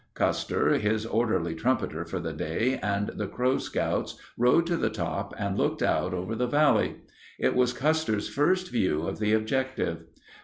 [0.15, 5.31] Custer, his orderly trumpeter for the day, and the Crow scouts rode to the top
[5.37, 6.95] and looked out over the valley.
[7.37, 9.99] It was Custer's first view of the objective.